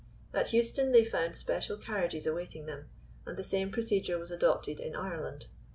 At 0.33 0.51
Euston 0.51 0.93
they 0.93 1.05
found 1.05 1.35
special 1.35 1.77
carriages 1.77 2.25
awaiting 2.25 2.65
them, 2.65 2.89
and 3.27 3.37
the 3.37 3.43
same 3.43 3.69
procedure 3.71 4.17
was 4.17 4.31
adopted 4.31 4.79
in 4.79 4.95
Ireland. 4.95 5.45